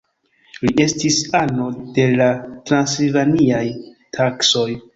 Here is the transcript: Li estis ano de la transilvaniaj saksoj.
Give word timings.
Li 0.61 0.71
estis 0.85 1.17
ano 1.41 1.67
de 1.99 2.07
la 2.23 2.31
transilvaniaj 2.71 3.63
saksoj. 4.21 4.69